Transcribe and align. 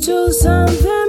to 0.00 0.32
something. 0.32 0.99